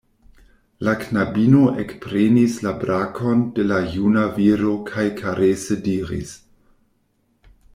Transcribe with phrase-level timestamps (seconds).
[0.85, 6.33] La knabino ekprenis la brakon de la juna viro kaj karese diris: